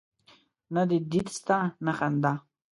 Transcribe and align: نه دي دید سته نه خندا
نه 0.73 0.83
دي 0.89 0.97
دید 1.11 1.27
سته 1.37 1.57
نه 1.85 1.91
خندا 1.97 2.33